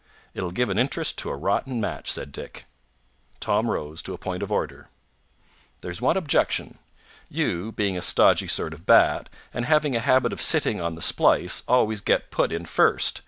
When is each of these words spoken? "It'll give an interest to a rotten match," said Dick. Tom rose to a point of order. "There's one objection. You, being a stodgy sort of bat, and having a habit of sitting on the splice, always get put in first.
"It'll 0.33 0.49
give 0.49 0.71
an 0.71 0.79
interest 0.79 1.19
to 1.19 1.29
a 1.29 1.35
rotten 1.37 1.79
match," 1.79 2.11
said 2.11 2.31
Dick. 2.31 2.65
Tom 3.39 3.69
rose 3.69 4.01
to 4.01 4.15
a 4.15 4.17
point 4.17 4.41
of 4.41 4.51
order. 4.51 4.89
"There's 5.81 6.01
one 6.01 6.17
objection. 6.17 6.79
You, 7.29 7.71
being 7.71 7.95
a 7.95 8.01
stodgy 8.01 8.47
sort 8.47 8.73
of 8.73 8.87
bat, 8.87 9.29
and 9.53 9.65
having 9.65 9.95
a 9.95 9.99
habit 9.99 10.33
of 10.33 10.41
sitting 10.41 10.81
on 10.81 10.95
the 10.95 11.03
splice, 11.03 11.61
always 11.67 12.01
get 12.01 12.31
put 12.31 12.51
in 12.51 12.65
first. 12.65 13.19